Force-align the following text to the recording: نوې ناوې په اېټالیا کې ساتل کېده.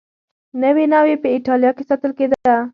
نوې 0.61 0.85
ناوې 0.93 1.15
په 1.21 1.27
اېټالیا 1.35 1.71
کې 1.75 1.83
ساتل 1.89 2.11
کېده. 2.17 2.55